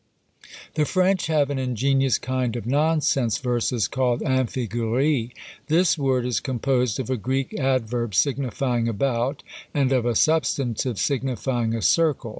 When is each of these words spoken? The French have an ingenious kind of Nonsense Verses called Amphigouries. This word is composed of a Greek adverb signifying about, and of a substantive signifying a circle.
The 0.73 0.85
French 0.85 1.27
have 1.27 1.51
an 1.51 1.59
ingenious 1.59 2.17
kind 2.17 2.55
of 2.55 2.65
Nonsense 2.65 3.37
Verses 3.37 3.87
called 3.87 4.23
Amphigouries. 4.23 5.29
This 5.67 5.95
word 5.95 6.25
is 6.25 6.39
composed 6.39 6.99
of 6.99 7.11
a 7.11 7.17
Greek 7.17 7.53
adverb 7.59 8.15
signifying 8.15 8.87
about, 8.87 9.43
and 9.75 9.91
of 9.91 10.07
a 10.07 10.15
substantive 10.15 10.97
signifying 10.97 11.75
a 11.75 11.83
circle. 11.83 12.29